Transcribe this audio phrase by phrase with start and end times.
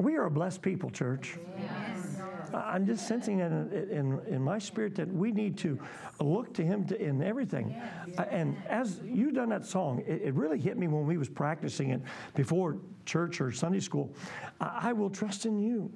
[0.00, 1.36] We are a blessed people, church.
[2.54, 5.78] I'm just sensing that in, in, in, my spirit that we need to
[6.20, 7.76] look to Him to, in everything.
[8.16, 11.28] Uh, and as you done that song, it, it, really hit me when we was
[11.28, 12.00] practicing it
[12.34, 14.10] before church or Sunday school.
[14.58, 15.92] I, I will trust in you.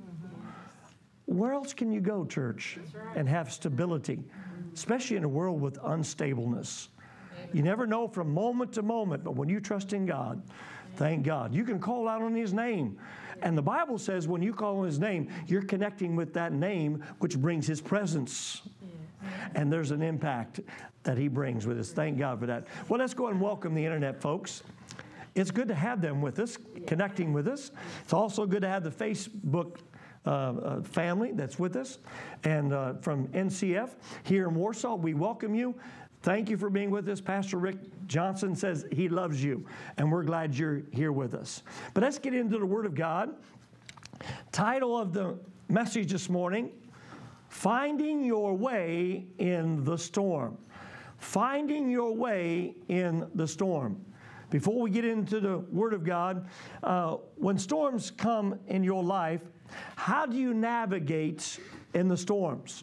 [1.24, 2.78] Where else can you go, church,
[3.16, 4.22] and have stability,
[4.74, 6.88] especially in a world with unstableness?
[7.54, 10.42] You never know from moment to moment, but when you trust in God,
[10.96, 11.54] thank God.
[11.54, 12.98] You can call out on His name.
[13.42, 17.04] And the Bible says when you call on His name, you're connecting with that name,
[17.18, 18.62] which brings His presence.
[19.54, 20.60] And there's an impact
[21.02, 21.90] that He brings with us.
[21.90, 22.66] Thank God for that.
[22.88, 24.62] Well, let's go and welcome the internet folks.
[25.34, 27.72] It's good to have them with us, connecting with us.
[28.04, 29.78] It's also good to have the Facebook
[30.26, 31.98] uh, uh, family that's with us.
[32.44, 33.90] And uh, from NCF
[34.22, 35.74] here in Warsaw, we welcome you.
[36.24, 37.20] Thank you for being with us.
[37.20, 39.66] Pastor Rick Johnson says he loves you,
[39.98, 41.62] and we're glad you're here with us.
[41.92, 43.36] But let's get into the Word of God.
[44.50, 45.38] Title of the
[45.68, 46.70] message this morning
[47.50, 50.56] Finding Your Way in the Storm.
[51.18, 54.02] Finding Your Way in the Storm.
[54.48, 56.48] Before we get into the Word of God,
[56.82, 59.42] uh, when storms come in your life,
[59.96, 61.60] how do you navigate
[61.92, 62.82] in the storms?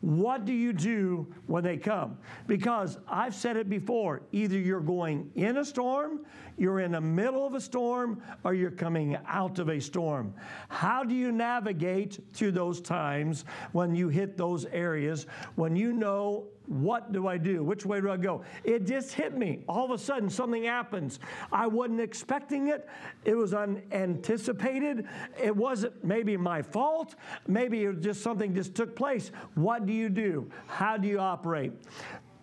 [0.00, 2.16] What do you do when they come?
[2.46, 6.20] Because I've said it before either you're going in a storm,
[6.60, 10.34] you're in the middle of a storm, or you're coming out of a storm.
[10.68, 16.48] How do you navigate through those times when you hit those areas, when you know
[16.70, 17.64] what do I do?
[17.64, 18.44] Which way do I go?
[18.62, 19.64] It just hit me.
[19.68, 21.18] All of a sudden, something happens.
[21.50, 22.88] I wasn't expecting it.
[23.24, 25.08] It was unanticipated.
[25.42, 27.16] It wasn't maybe my fault.
[27.48, 29.32] Maybe it was just something just took place.
[29.56, 30.48] What do you do?
[30.68, 31.72] How do you operate?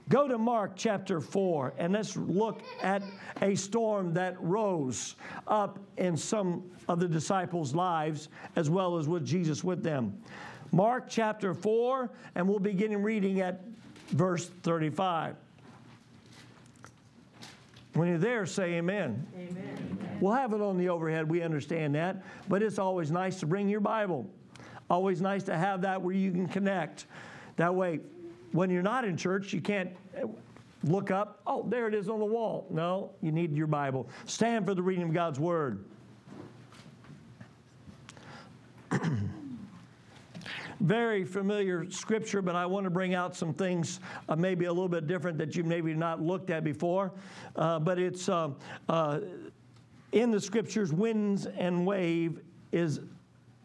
[0.09, 3.03] Go to Mark chapter 4 and let's look at
[3.41, 5.16] a storm that rose
[5.47, 10.17] up in some of the disciples' lives as well as with Jesus with them.
[10.72, 13.61] Mark chapter 4, and we'll begin reading at
[14.09, 15.36] verse 35.
[17.93, 19.26] When you're there, say amen.
[19.36, 20.17] amen.
[20.21, 21.30] We'll have it on the overhead.
[21.30, 22.23] We understand that.
[22.48, 24.30] But it's always nice to bring your Bible.
[24.89, 27.05] Always nice to have that where you can connect.
[27.55, 27.99] That way,
[28.57, 29.91] when you're not in church, you can't
[30.83, 32.65] look up, oh, there it is on the wall.
[32.71, 34.09] No, you need your Bible.
[34.25, 35.85] Stand for the reading of God's Word.
[40.79, 44.89] very familiar scripture, but I want to bring out some things uh, maybe a little
[44.89, 47.11] bit different that you maybe not looked at before.
[47.55, 48.49] Uh, but it's uh,
[48.89, 49.19] uh,
[50.13, 52.39] in the scriptures, winds and wave
[52.71, 53.01] is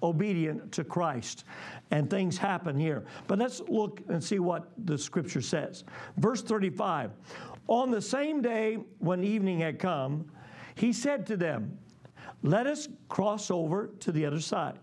[0.02, 1.44] obedient to Christ.
[1.92, 3.04] And things happen here.
[3.28, 5.84] But let's look and see what the scripture says.
[6.16, 7.12] Verse 35
[7.68, 10.24] On the same day when evening had come,
[10.74, 11.78] he said to them,
[12.42, 14.78] Let us cross over to the other side.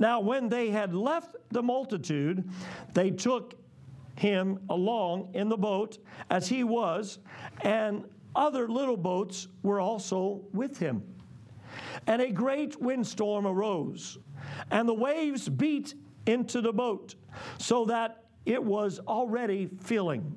[0.00, 2.50] Now, when they had left the multitude,
[2.92, 3.54] they took
[4.16, 5.98] him along in the boat
[6.30, 7.20] as he was,
[7.60, 11.04] and other little boats were also with him.
[12.08, 14.18] And a great windstorm arose,
[14.70, 15.94] and the waves beat
[16.26, 17.14] into the boat,
[17.58, 20.36] so that it was already filling.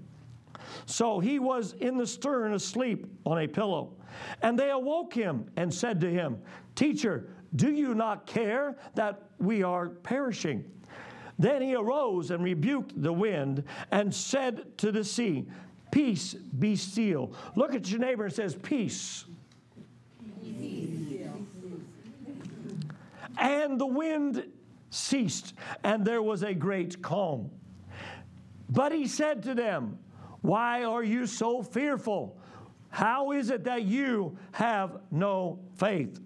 [0.86, 3.94] So he was in the stern asleep on a pillow.
[4.42, 6.38] And they awoke him and said to him,
[6.76, 10.64] Teacher, do you not care that we are perishing?
[11.38, 15.46] Then he arose and rebuked the wind and said to the sea,
[15.92, 17.34] Peace, be still.
[17.56, 19.26] Look at your neighbor and says, Peace.
[23.38, 24.46] And the wind
[24.90, 25.54] ceased,
[25.84, 27.52] and there was a great calm.
[28.70, 30.00] But he said to them,
[30.42, 32.40] Why are you so fearful?
[32.90, 36.20] How is it that you have no faith?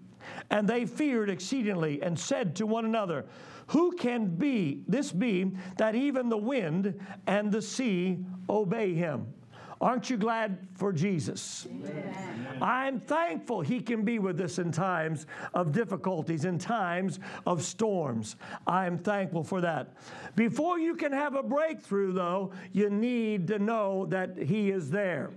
[0.50, 3.26] And they feared exceedingly and said to one another,
[3.68, 8.18] Who can be this be that even the wind and the sea
[8.48, 9.32] obey him?
[9.80, 11.66] Aren't you glad for Jesus?
[11.70, 12.58] Amen.
[12.60, 18.36] I'm thankful He can be with us in times of difficulties, in times of storms.
[18.66, 19.94] I'm thankful for that.
[20.36, 25.30] Before you can have a breakthrough, though, you need to know that He is there.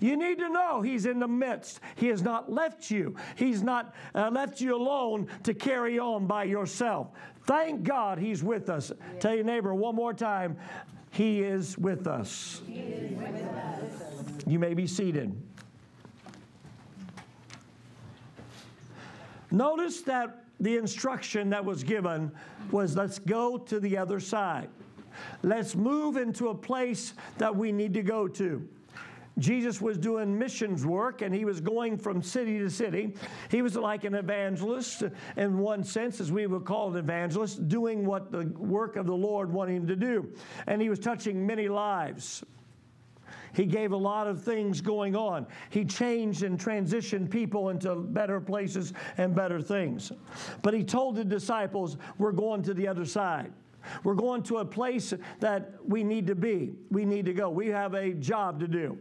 [0.00, 1.80] You need to know He's in the midst.
[1.94, 6.44] He has not left you, He's not uh, left you alone to carry on by
[6.44, 7.12] yourself.
[7.46, 8.90] Thank God He's with us.
[8.90, 9.18] Yeah.
[9.20, 10.56] Tell your neighbor one more time
[11.14, 12.60] He is with us.
[14.46, 15.32] You may be seated.
[19.52, 22.32] Notice that the instruction that was given
[22.72, 24.68] was let's go to the other side.
[25.44, 28.68] Let's move into a place that we need to go to.
[29.38, 33.14] Jesus was doing missions work and he was going from city to city.
[33.50, 35.02] He was like an evangelist
[35.36, 39.14] in one sense, as we would call an evangelist, doing what the work of the
[39.14, 40.32] Lord wanted him to do.
[40.66, 42.44] And he was touching many lives.
[43.54, 45.46] He gave a lot of things going on.
[45.70, 50.12] He changed and transitioned people into better places and better things.
[50.62, 53.52] But he told the disciples, We're going to the other side.
[54.02, 56.72] We're going to a place that we need to be.
[56.90, 57.50] We need to go.
[57.50, 58.98] We have a job to do.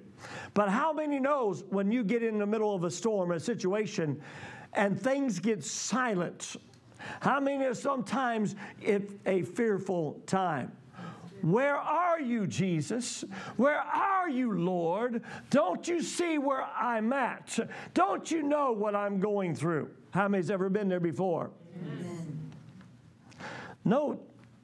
[0.54, 4.22] But how many knows when you get in the middle of a storm, a situation,
[4.74, 6.56] and things get silent?
[7.20, 10.72] How many are sometimes it's a fearful time?
[11.42, 13.26] Where are you, Jesus?
[13.58, 15.24] Where are you, Lord?
[15.50, 17.60] Don't you see where I'm at?
[17.94, 19.90] Don't you know what I'm going through?
[20.12, 21.52] How many's ever been there before?
[21.82, 22.52] Amen.
[23.84, 24.22] No,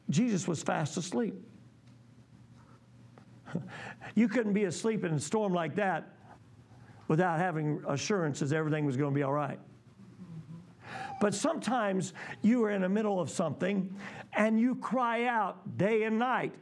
[0.10, 1.36] Jesus was fast asleep.
[4.16, 6.10] You couldn't be asleep in a storm like that
[7.08, 9.60] without having assurances everything was going to be all right.
[11.22, 13.94] But sometimes you are in the middle of something
[14.34, 16.54] and you cry out day and night,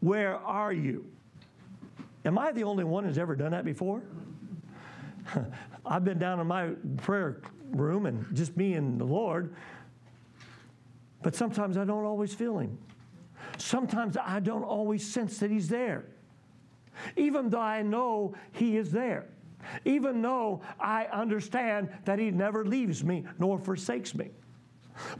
[0.00, 1.06] Where are you?
[2.24, 4.02] Am I the only one who's ever done that before?
[5.86, 7.40] I've been down in my prayer
[7.70, 9.54] room and just me and the Lord,
[11.22, 12.78] but sometimes I don't always feel Him.
[13.58, 16.06] Sometimes I don't always sense that He's there
[17.16, 19.26] even though I know He is there,
[19.84, 24.30] even though I understand that He never leaves me nor forsakes me.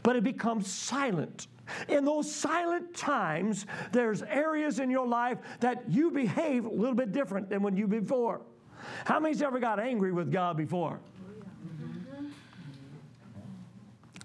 [0.03, 1.47] But it becomes silent.
[1.87, 7.11] In those silent times, there's areas in your life that you behave a little bit
[7.11, 8.41] different than when you before.
[9.05, 10.99] How many's ever got angry with God before?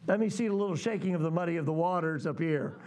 [0.06, 2.78] Let me see the little shaking of the muddy of the waters up here.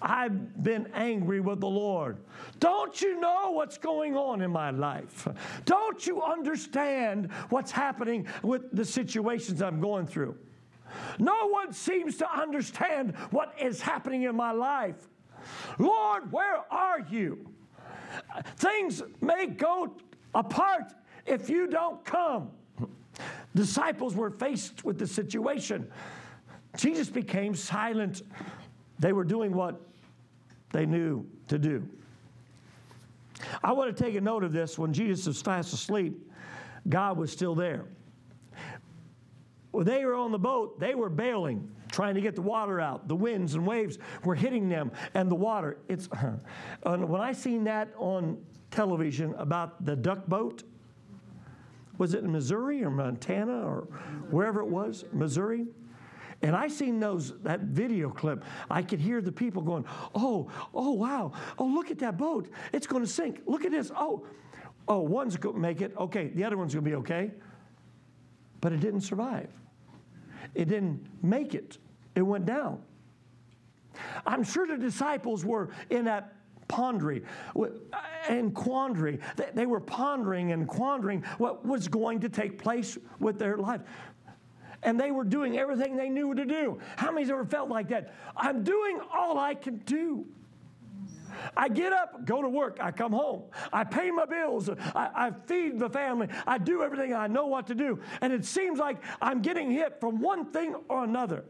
[0.00, 2.18] I've been angry with the Lord.
[2.60, 5.26] Don't you know what's going on in my life?
[5.64, 10.36] Don't you understand what's happening with the situations I'm going through?
[11.18, 15.08] No one seems to understand what is happening in my life.
[15.78, 17.50] Lord, where are you?
[18.56, 19.96] Things may go
[20.34, 20.92] apart
[21.26, 22.50] if you don't come.
[23.54, 25.90] Disciples were faced with the situation.
[26.76, 28.22] Jesus became silent.
[28.98, 29.80] They were doing what
[30.72, 31.88] they knew to do.
[33.62, 34.78] I want to take a note of this.
[34.78, 36.30] When Jesus was fast asleep,
[36.88, 37.84] God was still there.
[39.70, 43.08] When they were on the boat, they were bailing, trying to get the water out.
[43.08, 45.78] The winds and waves were hitting them, and the water.
[45.88, 46.08] It's
[46.82, 48.38] when I seen that on
[48.70, 50.62] television about the duck boat.
[51.98, 53.88] Was it in Missouri or Montana or
[54.30, 55.06] wherever it was?
[55.12, 55.66] Missouri.
[56.42, 58.44] And I seen those that video clip.
[58.70, 59.84] I could hear the people going,
[60.14, 61.32] "Oh, oh, wow!
[61.58, 62.50] Oh, look at that boat!
[62.72, 63.40] It's going to sink!
[63.46, 63.90] Look at this!
[63.96, 64.26] Oh,
[64.86, 65.94] oh, one's going to make it.
[65.96, 67.32] Okay, the other one's going to be okay."
[68.60, 69.50] But it didn't survive.
[70.54, 71.78] It didn't make it.
[72.14, 72.82] It went down.
[74.26, 76.34] I'm sure the disciples were in that
[76.68, 77.24] pondering
[77.54, 77.68] uh,
[78.28, 79.20] and quandary.
[79.54, 83.82] They were pondering and quandering what was going to take place with their life
[84.86, 86.78] and they were doing everything they knew to do.
[86.96, 88.14] How many's ever felt like that?
[88.36, 90.24] I'm doing all I can do.
[91.54, 95.30] I get up, go to work, I come home, I pay my bills, I, I,
[95.46, 98.00] feed the family, I do everything I know what to do.
[98.22, 101.44] And it seems like I'm getting hit from one thing or another.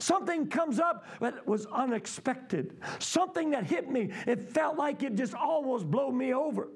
[0.00, 4.10] Something comes up that was unexpected, something that hit me.
[4.26, 6.68] It felt like it just almost blew me over.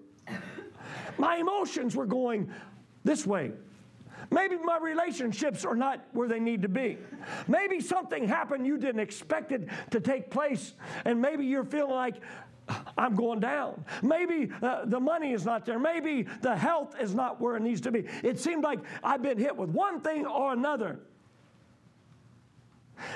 [1.18, 2.52] My emotions were going
[3.04, 3.52] this way,
[4.30, 6.98] Maybe my relationships are not where they need to be.
[7.48, 10.74] Maybe something happened you didn't expect it to take place,
[11.04, 12.16] and maybe you're feeling like,
[12.96, 13.84] I'm going down.
[14.02, 15.78] Maybe uh, the money is not there.
[15.78, 18.04] Maybe the health is not where it needs to be.
[18.22, 21.00] It seems like I've been hit with one thing or another.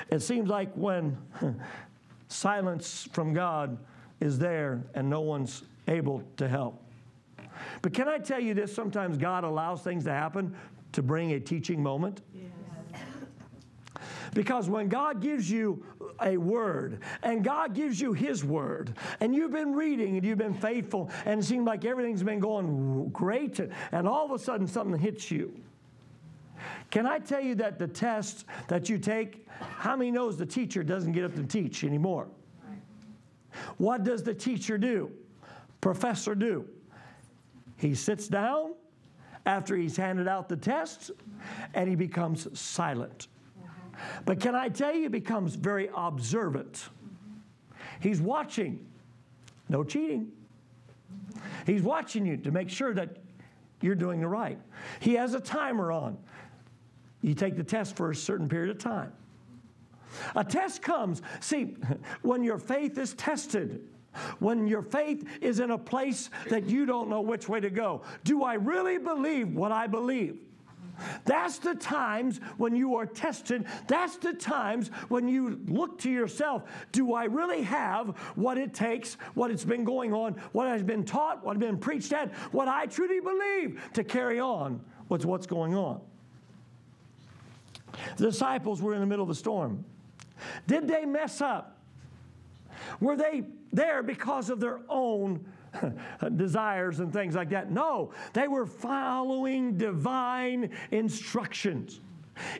[0.09, 1.17] It seems like when
[2.27, 3.77] silence from God
[4.19, 6.83] is there and no one's able to help.
[7.81, 8.73] But can I tell you this?
[8.73, 10.55] Sometimes God allows things to happen
[10.97, 12.21] to bring a teaching moment?
[14.33, 15.85] Because when God gives you
[16.19, 20.55] a word and God gives you His word, and you've been reading and you've been
[20.55, 23.59] faithful, and it seems like everything's been going great,
[23.91, 25.53] and all of a sudden something hits you.
[26.89, 30.81] Can I tell you that the test that you take, how many knows the teacher
[30.81, 32.27] doesn't get up to teach anymore?
[33.77, 35.11] What does the teacher do?
[35.79, 36.65] Professor do?
[37.77, 38.73] He sits down
[39.47, 41.09] after he's handed out the tests
[41.73, 43.29] and he becomes silent.
[44.25, 46.89] But can I tell you, he becomes very observant.
[47.99, 48.85] He's watching.
[49.69, 50.31] No cheating.
[51.65, 53.17] He's watching you to make sure that
[53.81, 54.59] you're doing the right.
[54.99, 56.17] He has a timer on.
[57.21, 59.13] You take the test for a certain period of time.
[60.35, 61.77] A test comes, see,
[62.21, 63.87] when your faith is tested,
[64.39, 68.01] when your faith is in a place that you don't know which way to go.
[68.23, 70.39] Do I really believe what I believe?
[71.25, 73.65] That's the times when you are tested.
[73.87, 76.63] That's the times when you look to yourself.
[76.91, 81.05] Do I really have what it takes, what it's been going on, what has been
[81.05, 85.47] taught, what has been preached at, what I truly believe to carry on with what's
[85.47, 86.01] going on?
[88.17, 89.83] The disciples were in the middle of the storm.
[90.67, 91.76] Did they mess up?
[92.99, 95.45] Were they there because of their own
[96.35, 97.71] desires and things like that.
[97.71, 102.01] No, they were following divine instructions.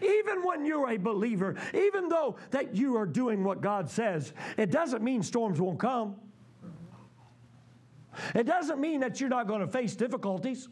[0.01, 4.71] Even when you're a believer, even though that you are doing what God says, it
[4.71, 6.15] doesn't mean storms won't come.
[8.33, 10.67] It doesn't mean that you're not going to face difficulties.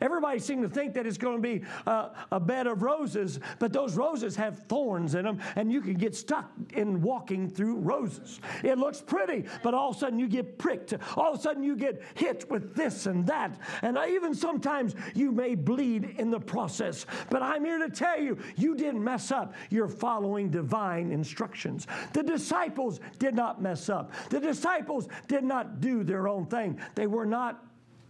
[0.00, 3.72] Everybody seems to think that it's going to be a, a, bed of roses, but
[3.72, 8.40] those roses have thorns in them, and you can get stuck in walking through roses.
[8.64, 10.94] It looks pretty, but all of a sudden you get pricked.
[11.16, 15.32] All of a sudden you get hit with this and that, and even sometimes you
[15.32, 17.06] may bleed in the process.
[17.28, 19.54] But I'm here to tell you, you didn't mess up.
[19.68, 21.86] You're following divine instructions.
[22.12, 24.12] The disciples did not mess up.
[24.30, 26.80] The disciples did not do their own thing.
[26.94, 27.64] They were not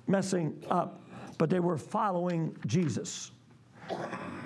[0.07, 1.01] messing up
[1.41, 3.31] but they were following Jesus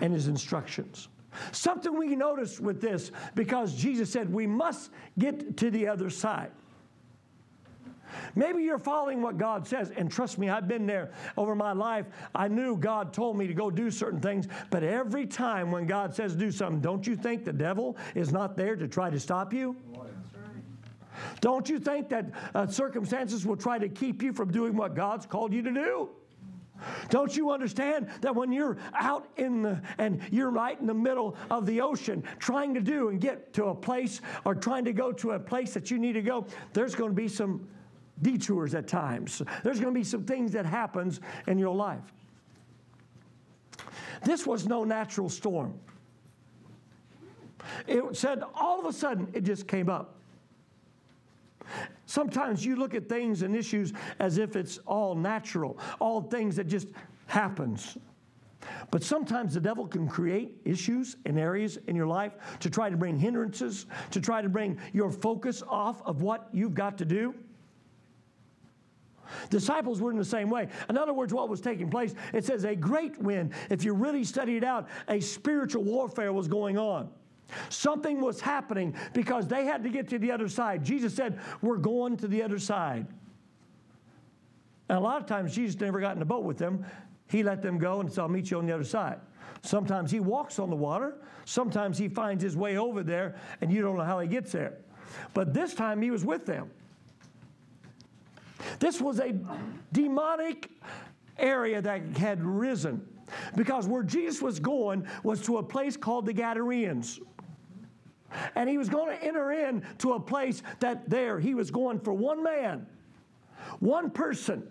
[0.00, 1.08] and his instructions.
[1.50, 6.52] Something we notice with this because Jesus said we must get to the other side.
[8.36, 12.06] Maybe you're following what God says, and trust me, I've been there over my life.
[12.32, 16.14] I knew God told me to go do certain things, but every time when God
[16.14, 19.52] says do something, don't you think the devil is not there to try to stop
[19.52, 19.74] you?
[21.40, 25.26] Don't you think that uh, circumstances will try to keep you from doing what God's
[25.26, 26.10] called you to do?
[27.08, 31.36] Don't you understand that when you're out in the, and you're right in the middle
[31.50, 35.12] of the ocean trying to do and get to a place or trying to go
[35.12, 37.66] to a place that you need to go, there's going to be some
[38.22, 39.42] detours at times.
[39.62, 42.12] There's going to be some things that happens in your life.
[44.24, 45.78] This was no natural storm.
[47.86, 50.16] It said all of a sudden it just came up.
[52.06, 56.68] Sometimes you look at things and issues as if it's all natural, all things that
[56.68, 56.88] just
[57.26, 57.96] happens.
[58.90, 62.96] But sometimes the devil can create issues and areas in your life to try to
[62.96, 67.34] bring hindrances, to try to bring your focus off of what you've got to do.
[69.50, 70.68] Disciples were in the same way.
[70.88, 73.52] In other words, what was taking place, it says a great wind.
[73.70, 77.10] If you really study it out, a spiritual warfare was going on.
[77.68, 80.84] Something was happening because they had to get to the other side.
[80.84, 83.06] Jesus said, We're going to the other side.
[84.88, 86.84] And a lot of times, Jesus never got in the boat with them.
[87.28, 89.18] He let them go and said, I'll meet you on the other side.
[89.62, 91.16] Sometimes he walks on the water.
[91.46, 94.74] Sometimes he finds his way over there, and you don't know how he gets there.
[95.32, 96.70] But this time, he was with them.
[98.78, 99.34] This was a
[99.92, 100.70] demonic
[101.38, 103.06] area that had risen
[103.56, 107.20] because where Jesus was going was to a place called the Gadarenes.
[108.54, 112.00] And he was going to enter in to a place that there he was going
[112.00, 112.86] for one man,
[113.80, 114.66] one person,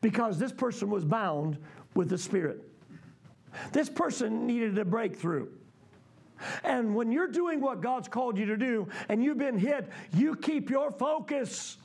[0.00, 1.58] because this person was bound
[1.94, 2.62] with the Spirit.
[3.72, 5.48] This person needed a breakthrough.
[6.64, 10.34] And when you're doing what God's called you to do and you've been hit, you
[10.34, 11.76] keep your focus.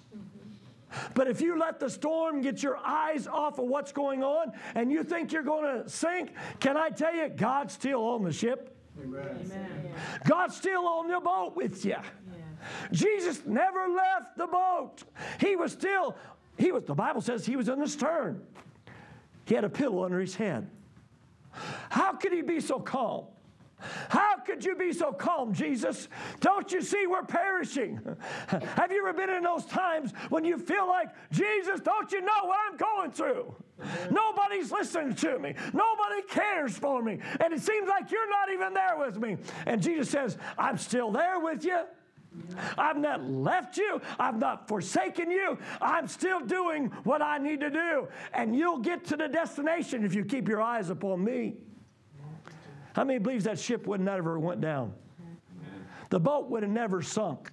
[1.13, 4.91] But if you let the storm get your eyes off of what's going on and
[4.91, 8.76] you think you're going to sink, can I tell you, God's still on the ship?
[9.03, 9.93] Amen.
[10.25, 11.91] God's still on the boat with you.
[11.91, 12.03] Yeah.
[12.91, 15.03] Jesus never left the boat.
[15.39, 16.15] He was still,
[16.57, 18.41] he was, the Bible says he was in the stern.
[19.45, 20.69] He had a pillow under his head.
[21.89, 23.25] How could he be so calm?
[24.09, 26.07] How could you be so calm, Jesus?
[26.39, 27.99] Don't you see we're perishing?
[28.47, 32.43] Have you ever been in those times when you feel like, Jesus, don't you know
[32.43, 33.55] what I'm going through?
[34.09, 35.53] Nobody's listening to me.
[35.73, 37.19] Nobody cares for me.
[37.39, 39.37] And it seems like you're not even there with me.
[39.67, 41.81] And Jesus says, I'm still there with you.
[42.77, 44.01] I've not left you.
[44.19, 45.57] I've not forsaken you.
[45.81, 48.07] I'm still doing what I need to do.
[48.33, 51.57] And you'll get to the destination if you keep your eyes upon me.
[52.97, 54.91] How many believes that ship would never went down?
[56.09, 57.51] The boat would have never sunk.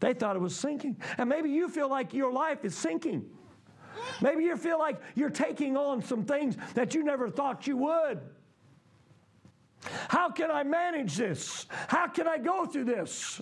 [0.00, 0.96] They thought it was sinking.
[1.18, 3.26] And maybe you feel like your life is sinking.
[4.20, 8.22] Maybe you feel like you're taking on some things that you never thought you would.
[10.08, 11.66] How can I manage this?
[11.86, 13.40] How can I go through this?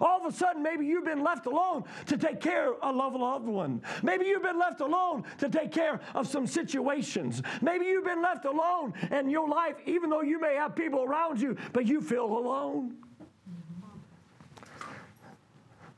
[0.00, 3.46] All of a sudden, maybe you've been left alone to take care of a loved
[3.46, 3.82] one.
[4.02, 7.42] Maybe you've been left alone to take care of some situations.
[7.60, 11.40] Maybe you've been left alone in your life, even though you may have people around
[11.40, 12.96] you, but you feel alone.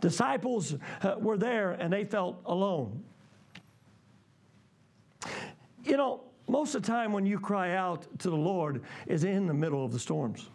[0.00, 3.02] Disciples uh, were there and they felt alone.
[5.84, 9.46] You know, most of the time when you cry out to the Lord is in
[9.46, 10.48] the middle of the storms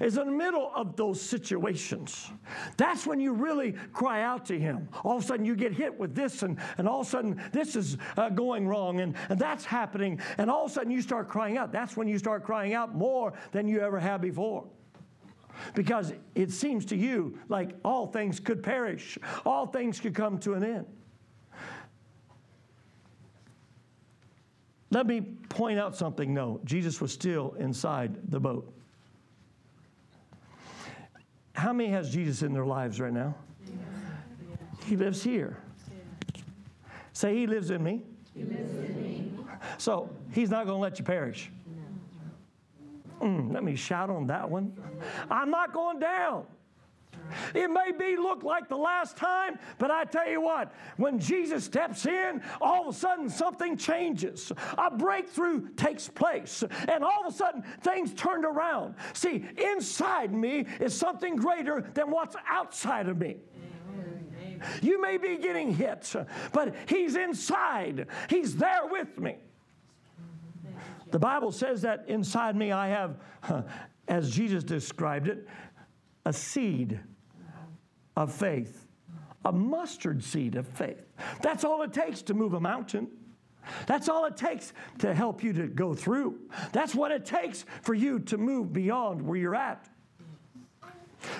[0.00, 2.30] is in the middle of those situations.
[2.76, 4.88] That's when you really cry out to Him.
[5.04, 7.40] All of a sudden, you get hit with this, and, and all of a sudden,
[7.52, 10.20] this is uh, going wrong, and, and that's happening.
[10.38, 11.72] And all of a sudden, you start crying out.
[11.72, 14.64] That's when you start crying out more than you ever have before.
[15.74, 20.54] Because it seems to you like all things could perish, all things could come to
[20.54, 20.86] an end.
[24.90, 26.60] Let me point out something, though.
[26.64, 28.72] Jesus was still inside the boat.
[31.56, 33.34] How many has Jesus in their lives right now?
[34.84, 35.56] He lives here.
[37.12, 38.02] Say, He lives in me.
[38.34, 39.32] He lives in me.
[39.78, 41.50] So He's not going to let you perish.
[43.22, 44.76] Mm, let me shout on that one.
[45.30, 46.44] I'm not going down.
[47.54, 51.64] It may be look like the last time, but I tell you what, when Jesus
[51.64, 54.52] steps in, all of a sudden something changes.
[54.78, 58.94] A breakthrough takes place, and all of a sudden things turned around.
[59.12, 63.36] See, inside me is something greater than what's outside of me.
[64.80, 66.14] You may be getting hit,
[66.52, 68.06] but He's inside.
[68.28, 69.36] He's there with me.
[71.10, 73.18] The Bible says that inside me I have,
[74.08, 75.46] as Jesus described it,
[76.26, 76.98] a seed
[78.16, 78.88] of faith,
[79.44, 81.06] a mustard seed of faith.
[81.40, 83.08] That's all it takes to move a mountain.
[83.86, 86.40] That's all it takes to help you to go through.
[86.72, 89.88] That's what it takes for you to move beyond where you're at.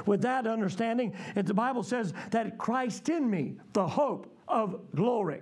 [0.07, 5.40] With that understanding, the Bible says that Christ in me, the hope of glory.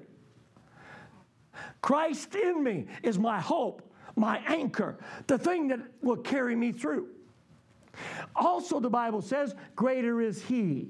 [1.83, 3.83] Christ in me is my hope,
[4.17, 7.09] my anchor, the thing that will carry me through.
[8.35, 10.89] Also, the Bible says, Greater is He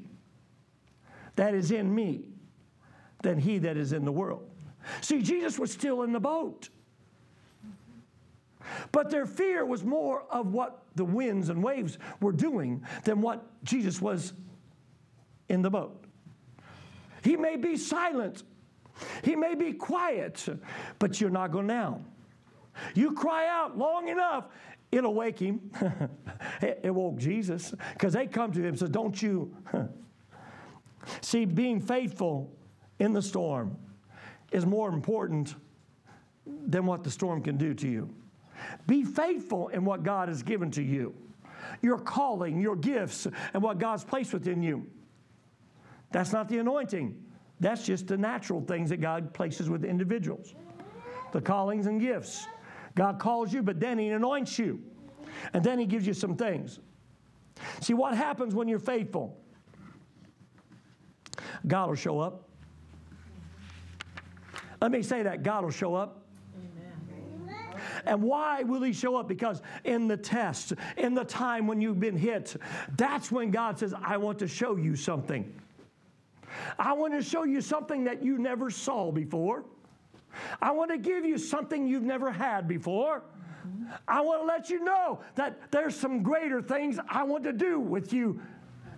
[1.37, 2.29] that is in me
[3.23, 4.49] than He that is in the world.
[5.01, 6.69] See, Jesus was still in the boat.
[8.93, 13.45] But their fear was more of what the winds and waves were doing than what
[13.65, 14.33] Jesus was
[15.49, 16.05] in the boat.
[17.23, 18.43] He may be silent,
[19.23, 20.47] he may be quiet,
[20.99, 22.05] but you're not going down.
[22.95, 24.47] You cry out long enough,
[24.91, 25.71] it'll wake him.
[26.63, 29.55] it woke Jesus because they come to him and says, Don't you?
[31.21, 32.51] See, being faithful
[32.99, 33.77] in the storm
[34.53, 35.55] is more important
[36.47, 38.09] than what the storm can do to you.
[38.87, 41.15] Be faithful in what God has given to you,
[41.83, 44.87] your calling, your gifts, and what God's placed within you.
[46.13, 47.21] That's not the anointing.
[47.61, 50.55] That's just the natural things that God places with individuals.
[51.33, 52.47] The callings and gifts.
[52.95, 54.83] God calls you, but then He anoints you.
[55.53, 56.79] And then He gives you some things.
[57.81, 59.37] See, what happens when you're faithful?
[61.67, 62.49] God will show up.
[64.81, 66.21] Let me say that God will show up.
[68.07, 69.29] And why will he show up?
[69.29, 72.55] Because in the test, in the time when you've been hit,
[72.97, 75.53] that's when God says, I want to show you something.
[76.79, 79.65] I want to show you something that you never saw before.
[80.61, 83.23] I want to give you something you've never had before.
[84.07, 87.79] I want to let you know that there's some greater things I want to do
[87.79, 88.41] with you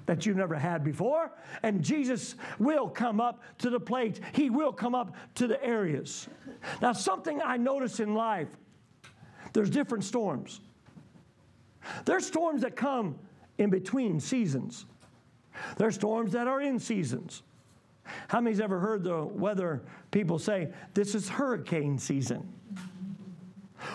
[0.07, 1.33] that you've never had before.
[1.63, 6.29] And Jesus will come up to the plate, He will come up to the areas.
[6.81, 8.49] Now, something I notice in life
[9.53, 10.61] there's different storms.
[12.05, 13.19] There's storms that come
[13.59, 14.87] in between seasons,
[15.79, 17.43] there's storms that are in seasons.
[18.29, 22.53] How many's ever heard the weather people say, this is hurricane season?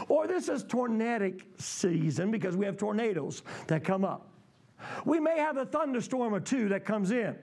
[0.08, 4.30] Or this is tornadic season because we have tornadoes that come up.
[5.06, 7.36] We may have a thunderstorm or two that comes in.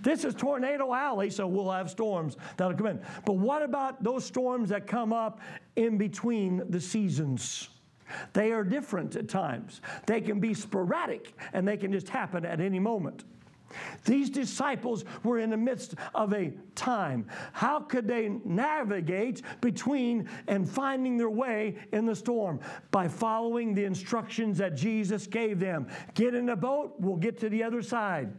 [0.00, 3.00] This is Tornado Alley, so we'll have storms that'll come in.
[3.24, 5.40] But what about those storms that come up
[5.76, 7.68] in between the seasons?
[8.32, 9.80] They are different at times.
[10.06, 13.24] They can be sporadic and they can just happen at any moment.
[14.04, 17.26] These disciples were in the midst of a time.
[17.52, 22.60] How could they navigate between and finding their way in the storm?
[22.90, 25.88] By following the instructions that Jesus gave them.
[26.14, 28.32] Get in a boat, we'll get to the other side.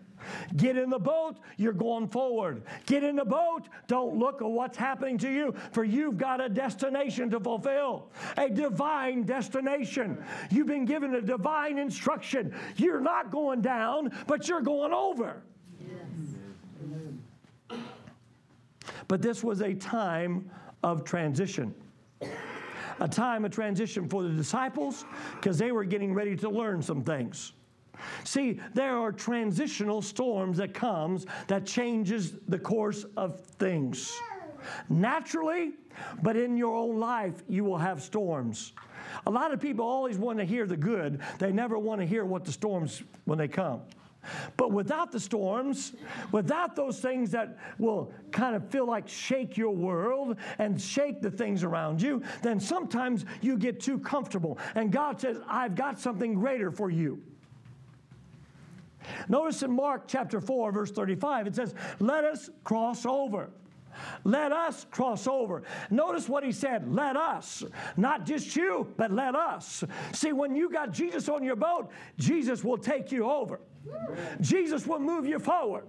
[0.55, 2.63] Get in the boat, you're going forward.
[2.86, 6.49] Get in the boat, don't look at what's happening to you, for you've got a
[6.49, 10.23] destination to fulfill, a divine destination.
[10.51, 12.53] You've been given a divine instruction.
[12.77, 15.41] You're not going down, but you're going over.
[19.08, 20.49] But this was a time
[20.84, 21.73] of transition.
[22.99, 25.05] A time of transition for the disciples
[25.36, 27.53] because they were getting ready to learn some things.
[28.23, 34.19] See, there are transitional storms that comes that changes the course of things.
[34.89, 35.71] Naturally,
[36.21, 38.73] but in your own life you will have storms.
[39.25, 41.21] A lot of people always want to hear the good.
[41.39, 43.81] They never want to hear what the storms when they come.
[44.57, 45.93] But without the storms,
[46.31, 51.31] without those things that will kind of feel like shake your world and shake the
[51.31, 54.59] things around you, then sometimes you get too comfortable.
[54.75, 57.21] And God says, I've got something greater for you.
[59.27, 63.49] Notice in Mark chapter 4, verse 35, it says, Let us cross over.
[64.23, 65.63] Let us cross over.
[65.89, 67.63] Notice what he said let us.
[67.97, 69.83] Not just you, but let us.
[70.13, 73.59] See, when you got Jesus on your boat, Jesus will take you over.
[74.41, 75.85] Jesus will move you forward.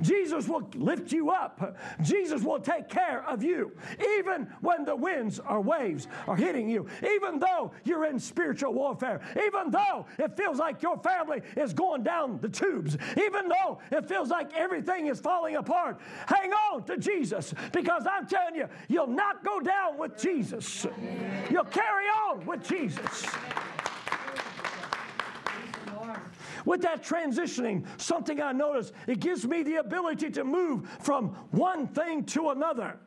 [0.00, 1.76] Jesus will lift you up.
[2.02, 3.72] Jesus will take care of you,
[4.18, 9.20] even when the winds or waves are hitting you, even though you're in spiritual warfare,
[9.46, 14.08] even though it feels like your family is going down the tubes, even though it
[14.08, 16.00] feels like everything is falling apart.
[16.26, 20.86] Hang on to Jesus because I'm telling you, you'll not go down with Jesus,
[21.50, 23.26] you'll carry on with Jesus.
[26.66, 31.86] With that transitioning, something I notice, it gives me the ability to move from one
[31.86, 32.98] thing to another.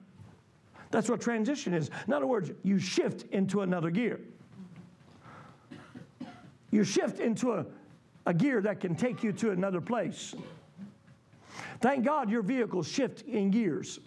[0.91, 1.91] That's what transition is.
[2.07, 4.21] In other words, you shift into another gear.
[6.71, 7.65] You shift into a,
[8.25, 10.33] a gear that can take you to another place.
[11.81, 13.99] Thank God your vehicles shift in gears.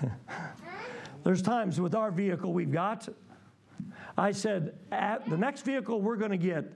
[1.24, 3.08] There's times with our vehicle we've got,
[4.18, 6.72] I said, the next vehicle we're going to get,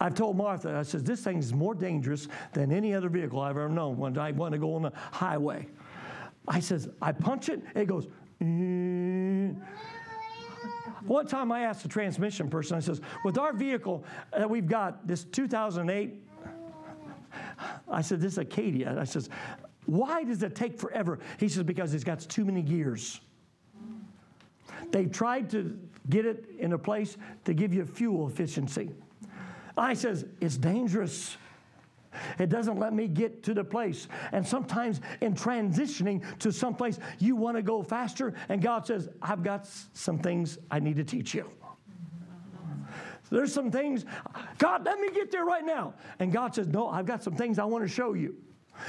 [0.00, 3.56] I've told Martha, I said, this thing is more dangerous than any other vehicle I've
[3.56, 5.66] ever known when I want to go on the highway.
[6.46, 8.06] I says, I punch it, it goes,
[8.40, 9.56] mm.
[11.04, 15.06] One time I asked the transmission person, I says, with our vehicle that we've got,
[15.06, 16.14] this 2008,
[17.88, 18.96] I said, this is Acadia.
[18.98, 19.28] I says,
[19.86, 21.18] why does it take forever?
[21.38, 23.20] He says, because it's got too many gears.
[24.90, 28.90] They tried to get it in a place to give you fuel efficiency.
[29.78, 31.36] I says, it's dangerous.
[32.38, 34.08] It doesn't let me get to the place.
[34.32, 39.42] And sometimes in transitioning to someplace, you want to go faster, and God says, I've
[39.42, 41.50] got some things I need to teach you.
[43.30, 44.06] There's some things,
[44.56, 45.94] God, let me get there right now.
[46.18, 48.34] And God says, No, I've got some things I want to show you.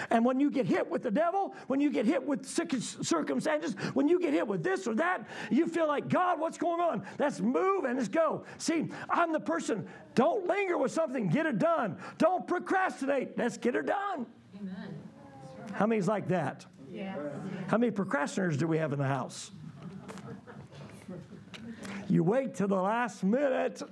[0.10, 4.08] And when you get hit with the devil, when you get hit with circumstances, when
[4.08, 7.04] you get hit with this or that, you feel like, God, what's going on?
[7.18, 8.44] Let's move and let's go.
[8.58, 9.88] See, I'm the person.
[10.16, 11.98] Don't linger with something, get it done.
[12.18, 14.26] Don't procrastinate, let's get it done.
[14.60, 14.98] Amen.
[15.74, 16.66] How many's like that?
[16.92, 17.16] Yeah.
[17.68, 19.52] How many procrastinators do we have in the house?
[22.10, 23.84] You wait till the last minute.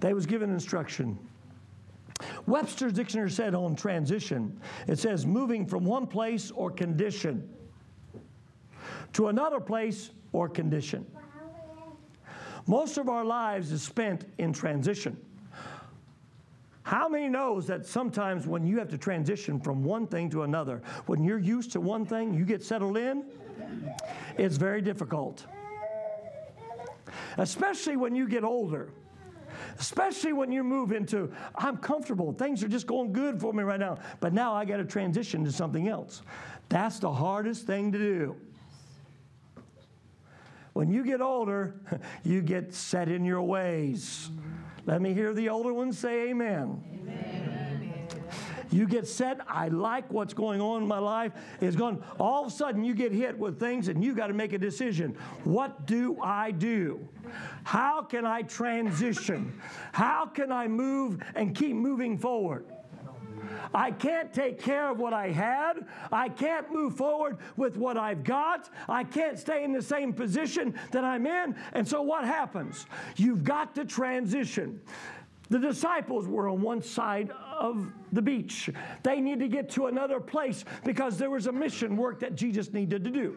[0.00, 1.18] They was given instruction
[2.46, 7.48] Webster's dictionary said on transition, it says moving from one place or condition
[9.12, 11.06] to another place or condition.
[12.66, 15.16] Most of our lives is spent in transition.
[16.82, 20.82] How many knows that sometimes when you have to transition from one thing to another,
[21.06, 23.24] when you're used to one thing, you get settled in,
[24.38, 25.46] it's very difficult.
[27.38, 28.90] Especially when you get older
[29.78, 33.80] especially when you move into, I'm comfortable, things are just going good for me right
[33.80, 36.22] now, but now I got to transition to something else.
[36.68, 38.36] That's the hardest thing to do.
[40.72, 41.74] When you get older,
[42.24, 44.30] you get set in your ways.
[44.84, 46.82] Let me hear the older ones say amen.
[47.02, 47.35] amen.
[48.76, 51.32] You get set, I like what's going on in my life.
[51.62, 54.34] It's going, all of a sudden you get hit with things and you got to
[54.34, 55.16] make a decision.
[55.44, 57.08] What do I do?
[57.64, 59.58] How can I transition?
[59.92, 62.66] How can I move and keep moving forward?
[63.72, 65.86] I can't take care of what I had.
[66.12, 68.68] I can't move forward with what I've got.
[68.88, 71.56] I can't stay in the same position that I'm in.
[71.72, 72.86] And so what happens?
[73.16, 74.80] You've got to transition.
[75.48, 78.68] The disciples were on one side of the beach.
[79.02, 82.72] They needed to get to another place because there was a mission work that Jesus
[82.72, 83.36] needed to do.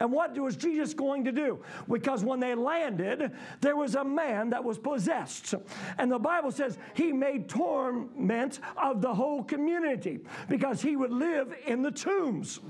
[0.00, 1.60] And what was Jesus going to do?
[1.88, 5.54] Because when they landed, there was a man that was possessed.
[5.98, 11.54] And the Bible says he made torment of the whole community because he would live
[11.66, 12.60] in the tombs.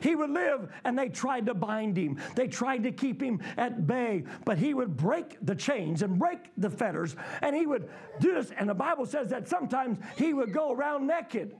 [0.00, 2.18] He would live, and they tried to bind him.
[2.34, 6.38] They tried to keep him at bay, but he would break the chains and break
[6.56, 7.88] the fetters, and he would
[8.20, 8.52] do this.
[8.58, 11.54] And the Bible says that sometimes he would go around naked.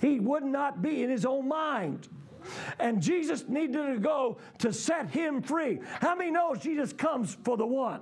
[0.00, 2.08] He would not be in his own mind.
[2.78, 5.80] And Jesus needed to go to set him free.
[6.00, 8.00] How many knows Jesus comes for the one?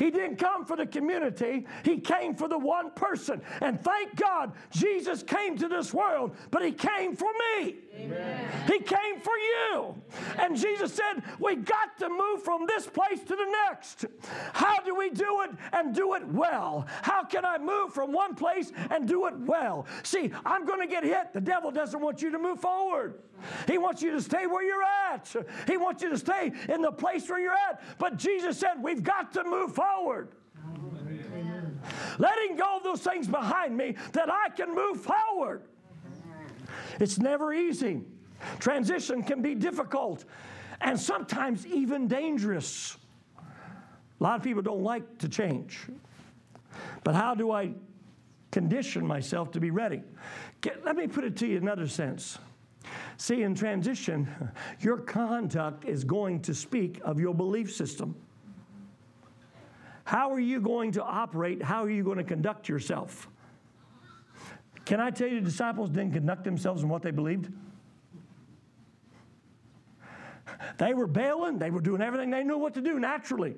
[0.00, 3.42] He didn't come for the community, He came for the one person.
[3.60, 7.76] And thank God Jesus came to this world, but He came for me.
[7.94, 8.48] Amen.
[8.66, 10.00] He came for you.
[10.38, 14.06] And Jesus said, We got to move from this place to the next.
[14.54, 16.86] How do we do it and do it well?
[17.02, 19.86] How can I move from one place and do it well?
[20.02, 21.34] See, I'm going to get hit.
[21.34, 23.18] The devil doesn't want you to move forward.
[23.66, 25.34] He wants you to stay where you're at.
[25.66, 27.82] He wants you to stay in the place where you're at.
[27.98, 30.28] But Jesus said, We've got to move forward.
[30.66, 31.80] Amen.
[32.18, 35.62] Letting go of those things behind me that I can move forward.
[36.98, 38.02] It's never easy.
[38.58, 40.24] Transition can be difficult
[40.80, 42.96] and sometimes even dangerous.
[43.38, 45.86] A lot of people don't like to change.
[47.04, 47.72] But how do I
[48.50, 50.02] condition myself to be ready?
[50.84, 52.38] Let me put it to you in another sense.
[53.20, 54.26] See, in transition,
[54.80, 58.16] your conduct is going to speak of your belief system.
[60.04, 61.62] How are you going to operate?
[61.62, 63.28] How are you going to conduct yourself?
[64.86, 67.52] Can I tell you, the disciples didn't conduct themselves in what they believed?
[70.78, 73.54] They were bailing, they were doing everything they knew what to do naturally.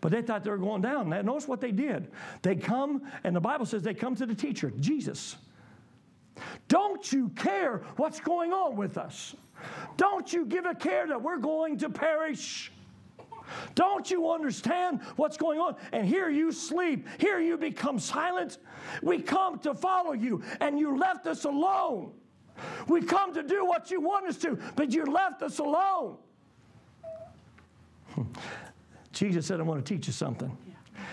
[0.00, 1.10] But they thought they were going down.
[1.10, 2.10] Now, notice what they did.
[2.40, 5.36] They come, and the Bible says they come to the teacher, Jesus.
[6.68, 9.34] Don't you care what's going on with us?
[9.96, 12.72] Don't you give a care that we're going to perish?
[13.74, 15.76] Don't you understand what's going on?
[15.92, 17.06] And here you sleep.
[17.18, 18.58] Here you become silent.
[19.02, 22.12] We come to follow you, and you left us alone.
[22.88, 26.16] We come to do what you want us to, but you left us alone.
[28.14, 28.22] Hmm.
[29.12, 30.56] Jesus said, I want to teach you something.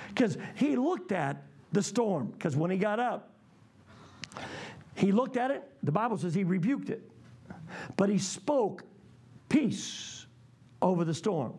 [0.10, 3.32] Because he looked at the storm, because when he got up,
[4.96, 7.10] he looked at it, the Bible says he rebuked it,
[7.98, 8.84] but he spoke
[9.50, 10.26] peace
[10.82, 11.54] over the storm.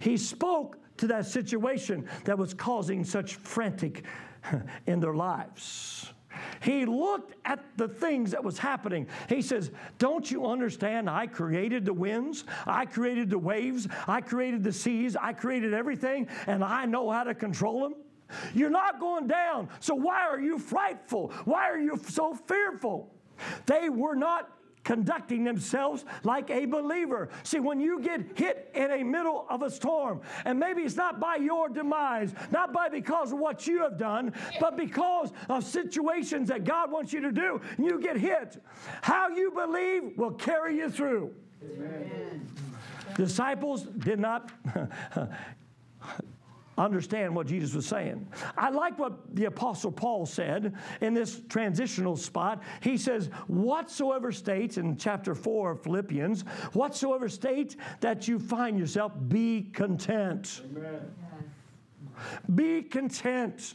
[0.00, 4.04] He spoke to that situation that was causing such frantic
[4.86, 6.12] in their lives.
[6.60, 9.08] He looked at the things that was happening.
[9.28, 11.08] He says, Don't you understand?
[11.08, 16.28] I created the winds, I created the waves, I created the seas, I created everything,
[16.46, 17.94] and I know how to control them.
[18.54, 19.68] You're not going down.
[19.80, 21.32] So why are you frightful?
[21.44, 23.14] Why are you so fearful?
[23.66, 24.50] They were not
[24.88, 27.28] conducting themselves like a believer.
[27.42, 31.20] See, when you get hit in a middle of a storm, and maybe it's not
[31.20, 36.48] by your demise, not by because of what you have done, but because of situations
[36.48, 38.62] that God wants you to do, and you get hit,
[39.02, 41.34] how you believe will carry you through.
[41.62, 42.48] Amen.
[43.14, 44.50] Disciples did not
[46.78, 48.26] understand what Jesus was saying.
[48.56, 52.62] I like what the Apostle Paul said in this transitional spot.
[52.80, 59.12] He says, Whatsoever state, in chapter 4 of Philippians, whatsoever state that you find yourself,
[59.28, 60.62] be content.
[60.76, 61.00] Amen.
[62.54, 63.74] Be content.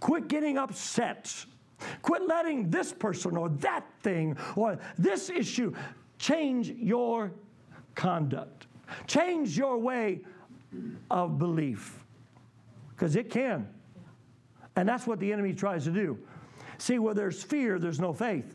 [0.00, 1.32] Quit getting upset.
[2.02, 5.74] Quit letting this person or that thing or this issue
[6.18, 7.32] change your
[7.94, 8.66] conduct.
[9.06, 10.20] Change your way
[11.10, 12.04] of belief.
[12.90, 13.68] Because it can.
[14.76, 16.18] And that's what the enemy tries to do.
[16.78, 18.54] See, where there's fear, there's no faith.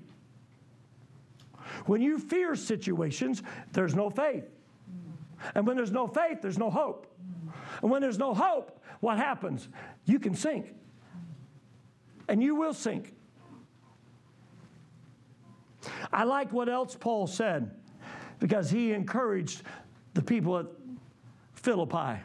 [1.86, 4.46] When you fear situations, there's no faith.
[5.56, 7.08] And when there's no faith, there's no hope.
[7.82, 9.70] And when there's no hope, what happens?
[10.06, 10.74] You can sink.
[12.28, 13.14] And you will sink.
[16.12, 17.72] I like what else Paul said
[18.40, 19.64] because he encouraged
[20.14, 20.66] the people at
[21.60, 22.22] Philippi.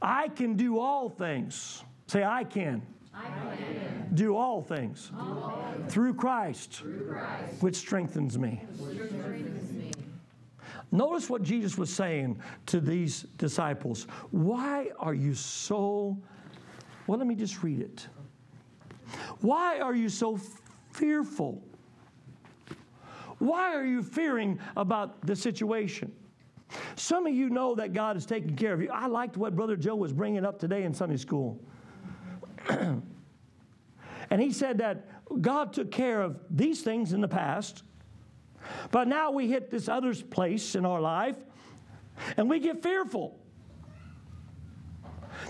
[0.00, 1.84] I can do all things.
[2.06, 2.82] Say, I can.
[3.14, 4.08] I can.
[4.14, 5.92] Do all things, all things.
[5.92, 8.62] Through, Christ, through Christ, which strengthens me.
[8.78, 9.92] Which strengthens me.
[10.90, 14.06] Notice what Jesus was saying to these disciples.
[14.30, 16.18] Why are you so,
[17.06, 18.08] well, let me just read it.
[19.40, 20.40] Why are you so
[20.92, 21.62] fearful?
[23.38, 26.12] Why are you fearing about the situation?
[26.96, 28.90] Some of you know that God is taking care of you.
[28.90, 31.60] I liked what Brother Joe was bringing up today in Sunday school.
[32.68, 33.02] and
[34.38, 35.06] he said that
[35.40, 37.82] God took care of these things in the past,
[38.90, 41.36] but now we hit this other place in our life
[42.36, 43.38] and we get fearful.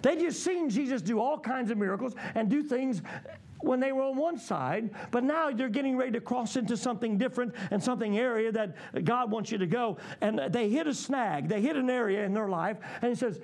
[0.02, 3.02] They just seen Jesus do all kinds of miracles and do things
[3.62, 7.18] when they were on one side, but now they're getting ready to cross into something
[7.18, 9.98] different and something area that God wants you to go.
[10.20, 13.40] And they hit a snag, they hit an area in their life, and He says,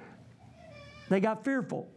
[1.09, 1.90] they got fearful.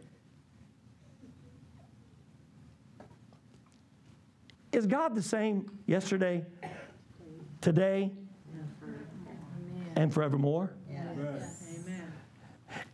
[4.72, 6.44] Is God the same yesterday,
[7.60, 8.12] today,
[9.96, 10.72] and forevermore?
[10.88, 11.64] Yes.
[11.76, 12.12] Amen.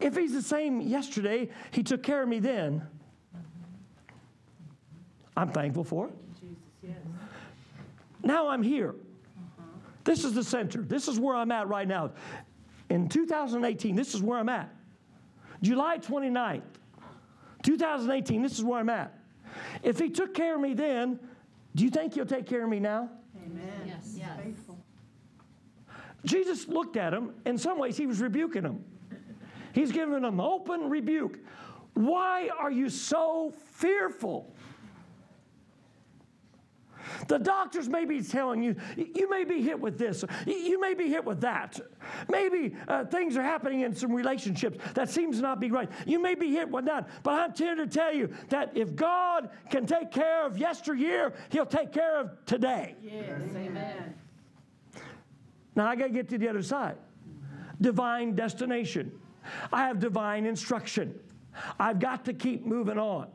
[0.01, 2.87] If He's the same yesterday, He took care of me then
[5.37, 6.15] I'm thankful for it.
[8.23, 8.95] Now I'm here.
[10.05, 10.83] This is the center.
[10.83, 12.13] This is where I'm at right now.
[12.89, 14.73] In 2018, this is where I'm at.
[15.63, 16.63] July 29th,
[17.63, 19.19] 2018, this is where I'm at.
[19.83, 21.19] If he took care of me then,
[21.75, 23.11] do you think he'll take care of me now?
[23.45, 23.69] Amen.
[23.87, 24.15] Yes.
[24.17, 24.29] yes.
[26.25, 27.33] Jesus looked at him.
[27.45, 28.85] In some ways, he was rebuking him.
[29.73, 31.39] He's giving him open rebuke.
[31.95, 34.53] Why are you so fearful?
[37.29, 41.09] The doctors may be telling you, you may be hit with this, you may be
[41.09, 41.79] hit with that.
[42.29, 45.91] Maybe uh, things are happening in some relationships that seems to not be right.
[46.07, 47.09] You may be hit with that.
[47.23, 51.67] But I'm here to tell you that if God can take care of yesteryear, He'll
[51.67, 52.95] take care of today.
[53.03, 54.15] Yes, amen.
[55.75, 56.97] Now I got to get to the other side.
[57.81, 59.13] Divine destination.
[59.73, 61.19] I have divine instruction.
[61.79, 63.29] I've got to keep moving on.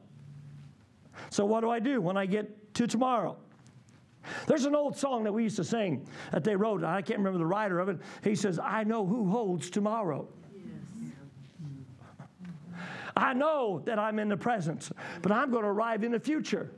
[1.30, 3.38] So, what do I do when I get to tomorrow?
[4.48, 6.84] There's an old song that we used to sing that they wrote.
[6.84, 7.98] I can't remember the writer of it.
[8.24, 10.28] He says, I know who holds tomorrow.
[13.16, 14.90] I know that I'm in the present,
[15.22, 16.72] but I'm going to arrive in the future.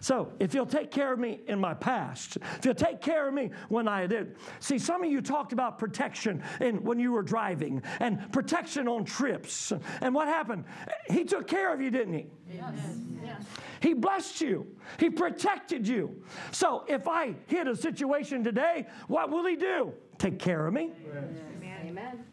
[0.00, 3.34] So, if you'll take care of me in my past, if you'll take care of
[3.34, 4.36] me when I did.
[4.60, 9.04] See, some of you talked about protection in, when you were driving and protection on
[9.04, 9.72] trips.
[10.00, 10.64] And what happened?
[11.08, 12.26] He took care of you, didn't he?
[12.52, 12.74] Yes.
[13.22, 13.42] yes.
[13.80, 14.66] He blessed you,
[14.98, 16.22] He protected you.
[16.50, 19.92] So, if I hit a situation today, what will He do?
[20.18, 20.92] Take care of me.
[21.10, 21.84] Amen.
[21.84, 22.24] Amen.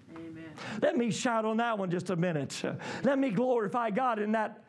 [0.81, 2.61] Let me shout on that one just a minute.
[3.03, 4.63] Let me glorify God in that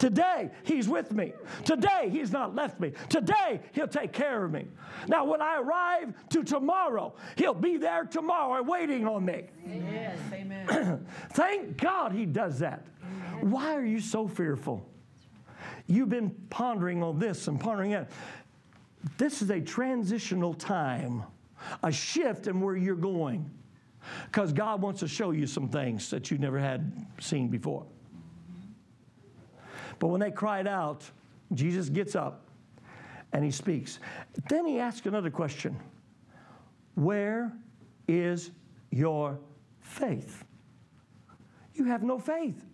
[0.00, 1.34] Today, He's with me.
[1.64, 2.92] Today, He's not left me.
[3.10, 4.66] Today, He'll take care of me.
[5.06, 9.44] Now, when I arrive to tomorrow, He'll be there tomorrow waiting on me.
[9.64, 11.06] Yes, amen.
[11.32, 12.86] Thank God He does that.
[13.34, 13.50] Amen.
[13.50, 14.84] Why are you so fearful?
[15.86, 18.10] You've been pondering on this and pondering that.
[19.18, 21.24] This is a transitional time,
[21.82, 23.50] a shift in where you're going.
[24.26, 27.84] Because God wants to show you some things that you never had seen before.
[30.00, 31.08] But when they cried out,
[31.54, 32.48] Jesus gets up
[33.32, 34.00] and he speaks.
[34.48, 35.78] Then he asks another question
[36.96, 37.52] Where
[38.08, 38.50] is
[38.90, 39.38] your
[39.80, 40.44] faith?
[41.74, 42.64] You have no faith.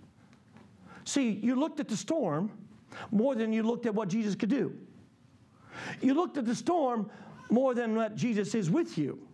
[1.04, 2.50] See, you looked at the storm
[3.10, 4.72] more than you looked at what Jesus could do.
[6.00, 7.10] You looked at the storm
[7.50, 9.26] more than what Jesus is with you.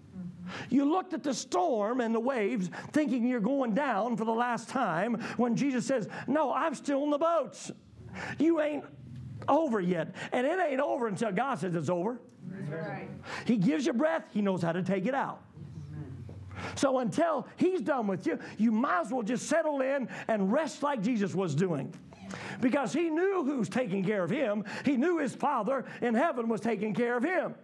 [0.70, 4.68] You looked at the storm and the waves thinking you're going down for the last
[4.68, 7.70] time when Jesus says, No, I'm still in the boats.
[8.38, 8.84] You ain't
[9.48, 10.14] over yet.
[10.32, 12.20] And it ain't over until God says it's over.
[12.68, 13.08] Right.
[13.46, 15.42] He gives you breath, He knows how to take it out.
[16.74, 20.82] So until He's done with you, you might as well just settle in and rest
[20.82, 21.92] like Jesus was doing.
[22.60, 26.60] Because He knew who's taking care of Him, He knew His Father in heaven was
[26.60, 27.54] taking care of Him.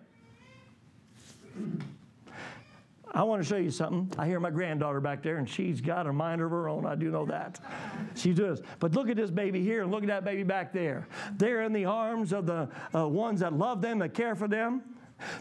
[3.12, 4.10] I want to show you something.
[4.18, 6.86] I hear my granddaughter back there, and she's got a mind of her own.
[6.86, 7.60] I do know that.
[8.14, 8.62] She does.
[8.80, 11.06] But look at this baby here, and look at that baby back there.
[11.36, 14.82] They're in the arms of the uh, ones that love them, that care for them.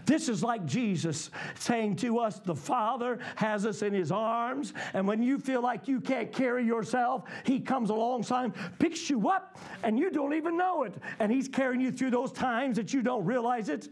[0.06, 5.08] This is like Jesus saying to us, The Father has us in His arms, and
[5.08, 9.97] when you feel like you can't carry yourself, He comes alongside, picks you up, and
[9.97, 10.93] you don't even know it.
[11.19, 13.89] And He's carrying you through those times that you don't realize it.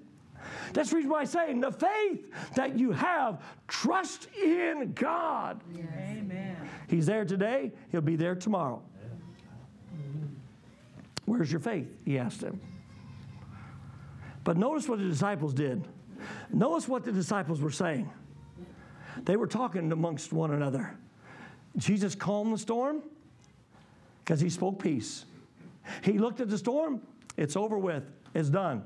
[0.74, 5.62] That's the reason why I say, the faith that you have, trust in God.
[5.74, 5.86] Yes.
[6.00, 6.58] Amen.
[6.88, 8.82] He's there today, He'll be there tomorrow.
[11.26, 11.88] Where's your faith?
[12.06, 12.62] He asked him.
[14.44, 15.88] But notice what the disciples did.
[16.54, 18.10] Notice what the disciples were saying.
[19.24, 20.96] They were talking amongst one another.
[21.78, 23.02] Jesus calmed the storm
[24.24, 25.26] because he spoke peace.
[26.04, 27.02] He looked at the storm,
[27.38, 28.04] it's over with,
[28.34, 28.84] it's done.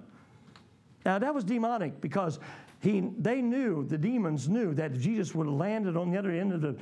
[1.10, 2.40] Now, that was demonic because
[2.82, 6.30] he, they knew, the demons knew that if Jesus would have landed on the other
[6.30, 6.76] end of the,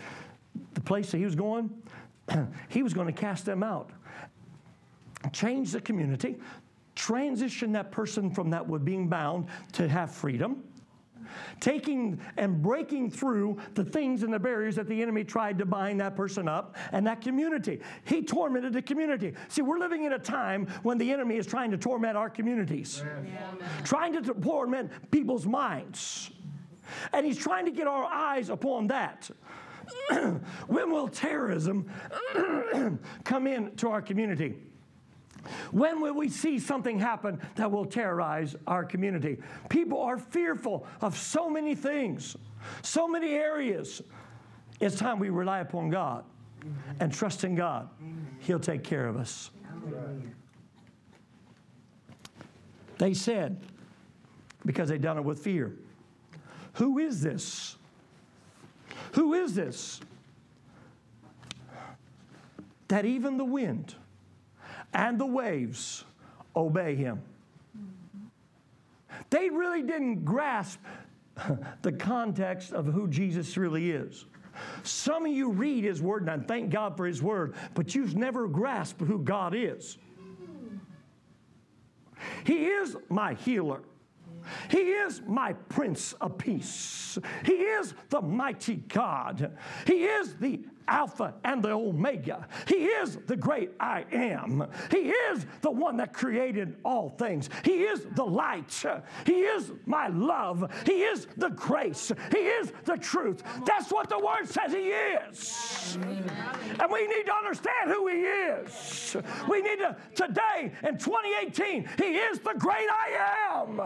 [0.73, 1.69] the place that he was going,
[2.67, 3.89] he was going to cast them out,
[5.31, 6.35] change the community,
[6.93, 10.61] transition that person from that being bound to have freedom
[11.59, 15.99] taking and breaking through the things and the barriers that the enemy tried to bind
[16.01, 17.81] that person up and that community.
[18.05, 19.33] He tormented the community.
[19.47, 23.03] See, we're living in a time when the enemy is trying to torment our communities,
[23.83, 26.31] trying to torment people's minds.
[27.13, 29.29] And he's trying to get our eyes upon that.
[30.67, 31.89] when will terrorism
[33.23, 34.55] come into our community?
[35.71, 39.37] When will we see something happen that will terrorize our community?
[39.69, 42.35] People are fearful of so many things,
[42.81, 44.01] so many areas.
[44.79, 46.23] It's time we rely upon God
[46.99, 47.89] and trust in God.
[48.39, 49.51] He'll take care of us.
[52.97, 53.59] They said,
[54.65, 55.75] because they done it with fear,
[56.73, 57.75] Who is this?
[59.13, 59.99] Who is this?
[62.87, 63.95] That even the wind,
[64.93, 66.05] and the waves
[66.55, 67.21] obey him.
[69.29, 70.79] They really didn't grasp
[71.81, 74.25] the context of who Jesus really is.
[74.83, 78.15] Some of you read his word, and I thank God for his word, but you've
[78.15, 79.97] never grasped who God is.
[82.43, 83.81] He is my healer.
[84.69, 87.17] He is my Prince of Peace.
[87.43, 89.57] He is the mighty God.
[89.85, 92.47] He is the Alpha and the Omega.
[92.67, 94.65] He is the great I am.
[94.91, 97.49] He is the one that created all things.
[97.63, 98.83] He is the light.
[99.25, 100.71] He is my love.
[100.85, 102.11] He is the grace.
[102.31, 103.43] He is the truth.
[103.65, 105.97] That's what the word says He is.
[106.79, 109.17] And we need to understand who He is.
[109.49, 113.81] We need to, today in 2018, He is the great I am.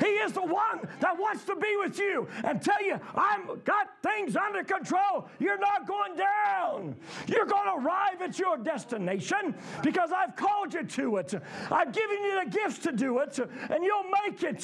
[0.00, 3.88] He is the one that wants to be with you and tell you, I've got
[4.02, 5.28] things under control.
[5.38, 6.96] You're not going down.
[7.26, 11.34] You're going to arrive at your destination because I've called you to it.
[11.70, 14.58] I've given you the gifts to do it, and you'll make it.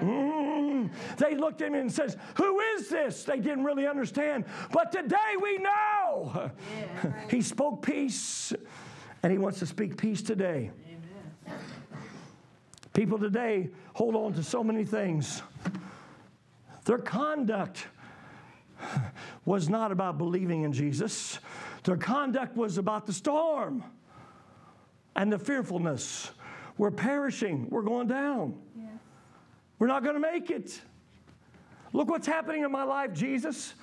[0.00, 0.90] Mm.
[1.16, 5.36] They looked at me and says, "Who is this?" They didn't really understand, but today
[5.40, 6.50] we know.
[7.30, 8.52] he spoke peace,
[9.22, 10.70] and he wants to speak peace today.
[12.92, 15.42] People today hold on to so many things.
[16.84, 17.86] Their conduct
[19.44, 21.38] was not about believing in Jesus,
[21.84, 23.84] their conduct was about the storm
[25.16, 26.30] and the fearfulness.
[26.76, 28.54] We're perishing, we're going down.
[28.76, 28.86] Yes.
[29.78, 30.80] We're not going to make it.
[31.92, 33.74] Look what's happening in my life, Jesus.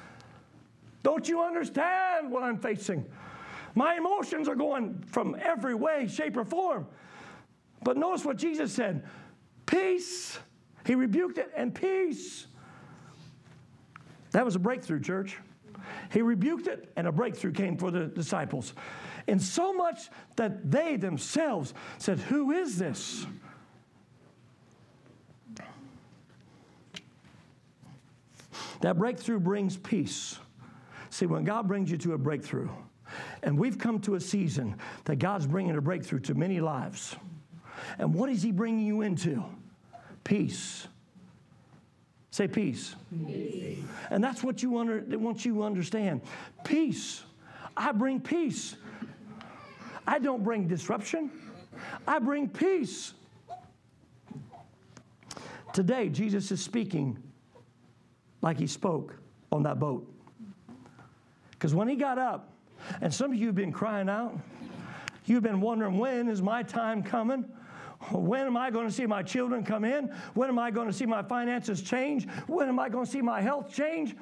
[1.03, 3.05] Don't you understand what I'm facing?
[3.75, 6.87] My emotions are going from every way, shape, or form.
[7.83, 9.03] But notice what Jesus said
[9.65, 10.39] peace.
[10.85, 12.47] He rebuked it, and peace.
[14.35, 15.37] That was a breakthrough, church.
[16.11, 18.73] He rebuked it, and a breakthrough came for the disciples.
[19.29, 23.25] And so much that they themselves said, Who is this?
[28.81, 30.37] That breakthrough brings peace.
[31.11, 32.67] See, when God brings you to a breakthrough,
[33.41, 34.75] and we've come to a season
[35.05, 37.15] that God's bringing a breakthrough to many lives.
[37.99, 39.45] And what is He bringing you into?
[40.25, 40.89] Peace.
[42.35, 42.97] Say peace.
[43.25, 43.77] peace.
[44.09, 46.19] And that's what you under, want you to understand.
[46.65, 47.23] Peace.
[47.77, 48.75] I bring peace.
[50.05, 51.31] I don't bring disruption.
[52.05, 53.13] I bring peace.
[55.71, 57.17] Today, Jesus is speaking
[58.41, 59.15] like he spoke
[59.53, 60.05] on that boat.
[61.51, 62.51] Because when he got up,
[62.99, 64.37] and some of you have been crying out,
[65.23, 67.45] you've been wondering, when is my time coming?
[68.11, 70.13] When am I going to see my children come in?
[70.33, 72.27] When am I going to see my finances change?
[72.47, 74.15] When am I going to see my health change?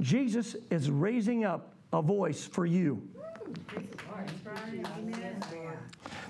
[0.00, 3.06] Jesus is raising up a voice for you.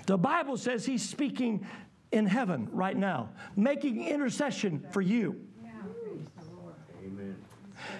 [0.05, 1.65] The Bible says he's speaking
[2.11, 5.39] in heaven right now, making intercession for you.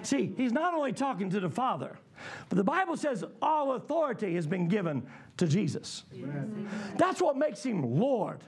[0.01, 1.97] See, he's not only talking to the Father,
[2.49, 5.03] but the Bible says all authority has been given
[5.37, 6.03] to Jesus.
[6.13, 6.69] Amen.
[6.97, 8.43] That's what makes him Lord.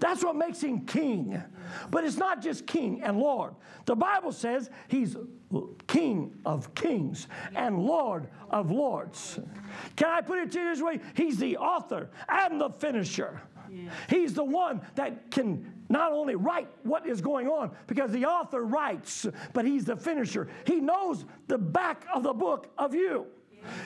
[0.00, 1.42] That's what makes him king.
[1.90, 3.54] But it's not just king and Lord.
[3.86, 5.16] The Bible says he's
[5.86, 9.38] king of kings and Lord of lords.
[9.96, 11.00] Can I put it to you this way?
[11.14, 13.40] He's the author and the finisher.
[14.08, 18.64] He's the one that can not only write what is going on, because the author
[18.64, 20.48] writes, but he's the finisher.
[20.66, 23.26] He knows the back of the book of you.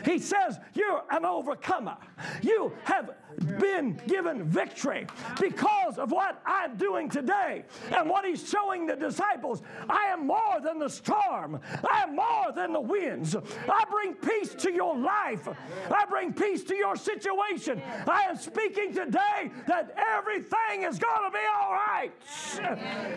[0.05, 1.97] He says, You're an overcomer.
[2.43, 3.11] You have
[3.59, 5.07] been given victory
[5.41, 9.63] because of what I'm doing today and what He's showing the disciples.
[9.89, 13.37] I am more than the storm, I am more than the winds.
[13.37, 15.49] I bring peace to your life,
[15.91, 17.81] I bring peace to your situation.
[18.07, 22.13] I am speaking today that everything is going to be all right.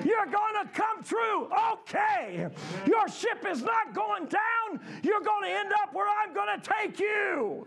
[0.05, 2.47] You're going to come through okay.
[2.87, 6.54] Your ship is not going down, you're going to end up where I'm going to
[6.63, 7.65] take you.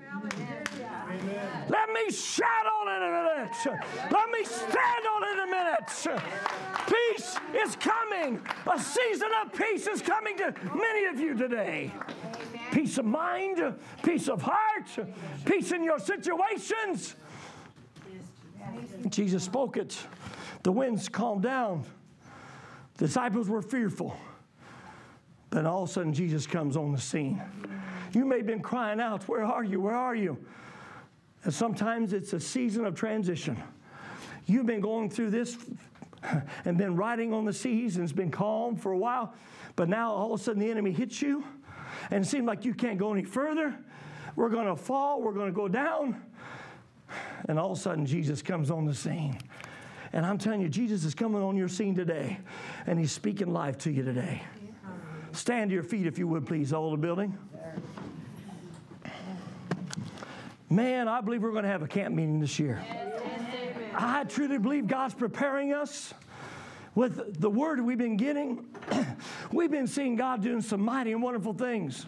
[1.68, 3.78] Let me shout on it a minute.
[4.10, 6.22] Let me stand on it a minute.
[6.86, 8.40] Peace is coming.
[8.72, 11.92] A season of peace is coming to many of you today.
[12.72, 15.08] Peace of mind, peace of heart,
[15.44, 17.16] peace in your situations.
[19.08, 19.96] Jesus spoke it.
[20.62, 21.84] The winds calmed down.
[22.96, 24.16] The disciples were fearful.
[25.50, 27.40] Then all of a sudden, Jesus comes on the scene.
[28.12, 29.80] You may have been crying out, Where are you?
[29.80, 30.38] Where are you?
[31.44, 33.62] And sometimes it's a season of transition.
[34.46, 35.56] You've been going through this
[36.64, 39.34] and been riding on the seas and it's been calm for a while,
[39.76, 41.44] but now all of a sudden the enemy hits you
[42.10, 43.74] and it seems like you can't go any further.
[44.36, 46.22] We're going to fall, we're going to go down.
[47.48, 49.38] And all of a sudden Jesus comes on the scene.
[50.12, 52.38] And I'm telling you, Jesus is coming on your scene today,
[52.86, 54.42] and He's speaking life to you today.
[55.32, 57.36] Stand to your feet, if you would, please, all the building.
[60.70, 62.84] Man, I believe we're going to have a camp meeting this year.
[63.94, 66.12] I truly believe God's preparing us
[66.94, 68.66] with the word we've been getting.
[69.52, 72.04] we've been seeing God doing some mighty and wonderful things.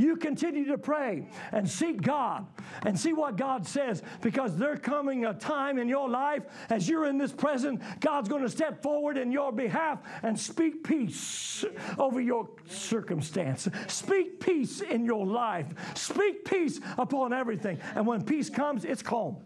[0.00, 2.46] You continue to pray and seek God
[2.84, 7.04] and see what God says because there coming a time in your life as you're
[7.04, 11.66] in this present, God's going to step forward in your behalf and speak peace
[11.98, 13.68] over your circumstance.
[13.88, 15.66] Speak peace in your life.
[15.94, 17.78] Speak peace upon everything.
[17.94, 19.36] And when peace comes, it's calm.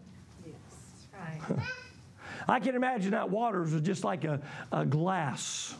[0.45, 0.55] Yes,
[1.49, 1.59] right.
[2.47, 4.39] I can imagine that waters was just like a,
[4.71, 5.75] a glass,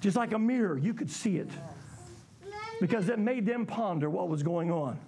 [0.00, 0.76] just like a mirror.
[0.76, 1.48] You could see it
[2.80, 4.98] because it made them ponder what was going on.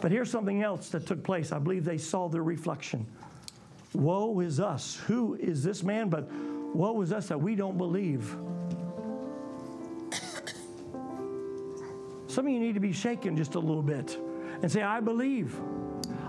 [0.00, 1.52] But here's something else that took place.
[1.52, 3.06] I believe they saw their reflection.
[3.94, 4.96] Woe is us.
[5.06, 6.08] Who is this man?
[6.10, 8.36] But woe is us that we don't believe.
[12.26, 14.18] Some of you need to be shaken just a little bit
[14.62, 15.58] and say, I believe.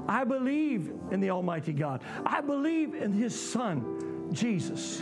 [0.08, 2.02] I believe in the Almighty God.
[2.26, 5.02] I believe in His Son, Jesus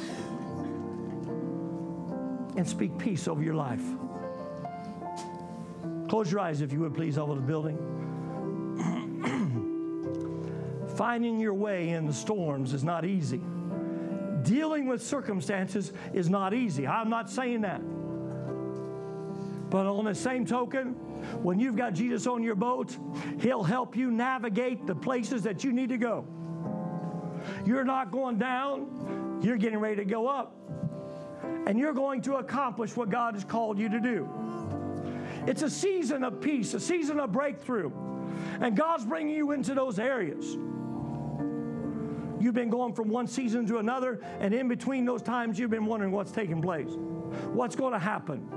[2.55, 3.83] and speak peace over your life.
[6.07, 7.77] Close your eyes, if you would, please, over the building.
[10.95, 13.41] Finding your way in the storms is not easy.
[14.43, 16.87] Dealing with circumstances is not easy.
[16.87, 17.81] I'm not saying that.
[19.69, 20.93] But on the same token,
[21.41, 22.95] when you've got Jesus on your boat,
[23.39, 26.27] He'll help you navigate the places that you need to go.
[27.65, 30.55] You're not going down, you're getting ready to go up
[31.65, 34.29] and you're going to accomplish what God has called you to do.
[35.47, 37.91] It's a season of peace, a season of breakthrough,
[38.59, 40.57] and God's bringing you into those areas.
[42.39, 45.85] You've been going from one season to another, and in between those times, you've been
[45.85, 46.89] wondering what's taking place,
[47.53, 48.47] what's going to happen.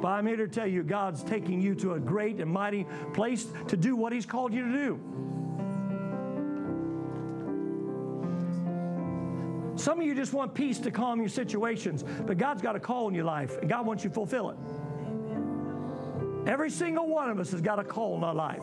[0.00, 3.46] But I'm here to tell you, God's taking you to a great and mighty place
[3.68, 5.00] to do what He's called you to do.
[9.80, 13.08] Some of you just want peace to calm your situations, but God's got a call
[13.08, 14.58] in your life, and God wants you to fulfill it.
[16.46, 18.62] Every single one of us has got a call in our life.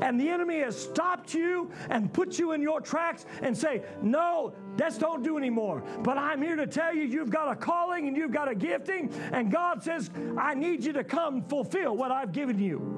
[0.00, 4.54] And the enemy has stopped you and put you in your tracks and say, No,
[4.76, 5.84] that's don't do anymore.
[6.02, 9.12] But I'm here to tell you, you've got a calling and you've got a gifting,
[9.32, 12.96] and God says, I need you to come fulfill what I've given you.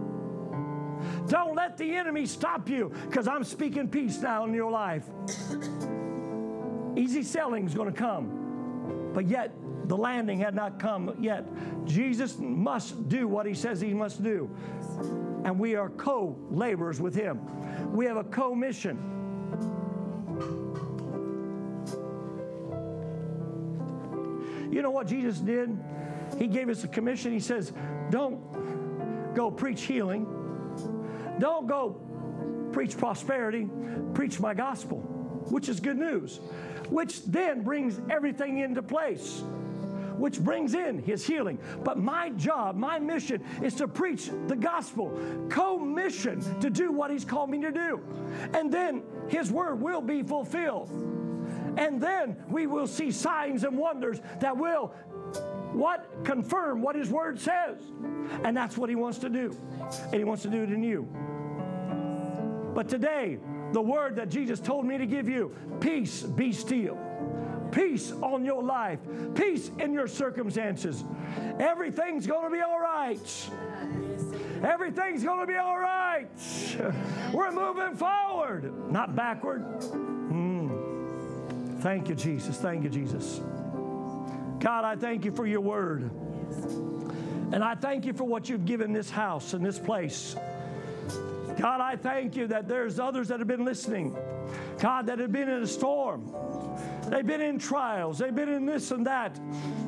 [1.26, 5.04] Don't let the enemy stop you because I'm speaking peace now in your life.
[6.96, 9.52] Easy selling is going to come, but yet
[9.86, 11.46] the landing had not come yet.
[11.86, 14.50] Jesus must do what he says he must do.
[15.44, 17.40] And we are co laborers with him.
[17.92, 19.08] We have a co mission.
[24.70, 25.78] You know what Jesus did?
[26.38, 27.32] He gave us a commission.
[27.32, 27.72] He says,
[28.10, 30.26] Don't go preach healing,
[31.38, 32.00] don't go
[32.72, 33.68] preach prosperity,
[34.14, 34.98] preach my gospel,
[35.50, 36.40] which is good news
[36.92, 39.42] which then brings everything into place
[40.18, 41.58] which brings in his healing.
[41.82, 45.18] But my job, my mission is to preach the gospel,
[45.48, 48.00] co mission to do what he's called me to do.
[48.54, 50.90] And then his word will be fulfilled.
[51.76, 54.94] And then we will see signs and wonders that will
[55.72, 57.78] What confirm what his word says.
[58.44, 59.56] And that's what he wants to do.
[60.04, 61.08] And he wants to do it in you.
[62.74, 63.38] But today,
[63.72, 66.98] the word that Jesus told me to give you, peace be still.
[67.70, 69.00] Peace on your life,
[69.34, 71.04] peace in your circumstances.
[71.58, 73.50] Everything's going to be all right.
[74.62, 76.28] Everything's going to be all right.
[77.32, 79.64] We're moving forward, not backward.
[79.80, 81.80] Mm.
[81.80, 82.58] Thank you, Jesus.
[82.58, 83.40] Thank you, Jesus.
[84.60, 86.10] God, I thank you for your word.
[87.52, 90.36] And I thank you for what you've given this house and this place.
[91.56, 94.16] God, I thank you that there's others that have been listening.
[94.78, 96.34] God, that have been in a storm.
[97.12, 98.18] They've been in trials.
[98.18, 99.38] They've been in this and that.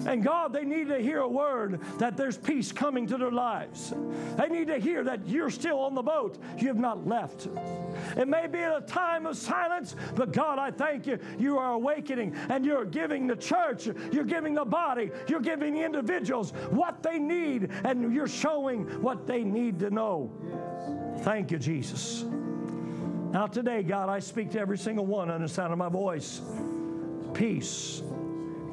[0.07, 3.95] And God, they need to hear a word that there's peace coming to their lives.
[4.37, 6.37] They need to hear that you're still on the boat.
[6.59, 7.49] You have not left.
[8.19, 11.19] It may be a time of silence, but God, I thank you.
[11.39, 15.83] You are awakening and you're giving the church, you're giving the body, you're giving the
[15.83, 20.31] individuals what they need, and you're showing what they need to know.
[21.23, 22.25] Thank you, Jesus.
[23.33, 26.43] Now, today, God, I speak to every single one under the sound of my voice.
[27.35, 28.03] Peace,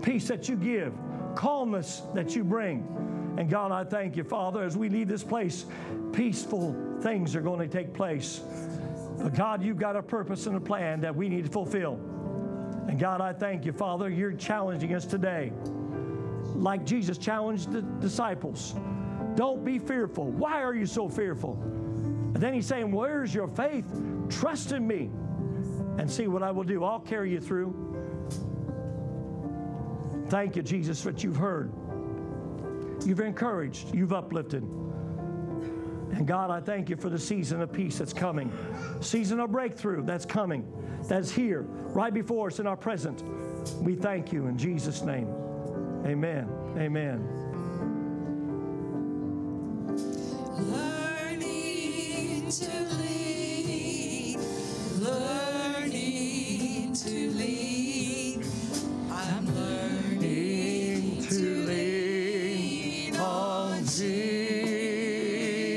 [0.02, 0.94] peace that you give,
[1.36, 2.86] calmness that you bring.
[3.38, 5.66] And God, I thank you, Father, as we leave this place,
[6.14, 8.42] peaceful things are going to take place.
[9.18, 11.94] But God, you've got a purpose and a plan that we need to fulfill.
[12.88, 15.52] And God, I thank you, Father, you're challenging us today.
[16.56, 18.76] Like Jesus challenged the disciples.
[19.36, 20.26] Don't be fearful.
[20.26, 21.54] Why are you so fearful?
[22.34, 23.86] And then he's saying, Where's your faith?
[24.30, 25.10] Trust in me
[25.98, 26.84] and see what I will do.
[26.84, 27.91] I'll carry you through.
[30.32, 31.74] Thank you, Jesus, for what you've heard.
[33.06, 34.64] You've encouraged, you've uplifted.
[34.64, 38.50] And God, I thank you for the season of peace that's coming,
[39.02, 40.66] season of breakthrough that's coming,
[41.04, 43.26] that's here, right before us in our present.
[43.82, 45.28] We thank you in Jesus' name.
[46.06, 46.48] Amen.
[46.78, 47.28] Amen.
[50.72, 53.11] Learning to live.